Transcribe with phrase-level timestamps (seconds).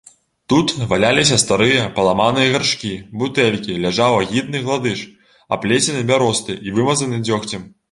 [0.51, 5.05] Тут валяліся старыя, паламаныя гаршкі, бутэлькі, ляжаў агідны гладыш,
[5.59, 7.73] аплецены бяростай і вымазаны дзёгцем.